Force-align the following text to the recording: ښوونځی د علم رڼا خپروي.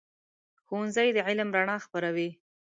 ښوونځی 0.63 1.07
د 1.13 1.17
علم 1.27 1.49
رڼا 1.57 1.77
خپروي. 1.85 2.29